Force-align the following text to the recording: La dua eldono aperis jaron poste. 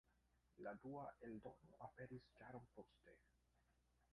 La 0.67 0.71
dua 0.85 1.03
eldono 1.27 1.77
aperis 1.89 2.25
jaron 2.41 2.67
poste. 2.79 3.15